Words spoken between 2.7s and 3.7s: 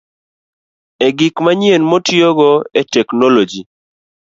e teknoloji.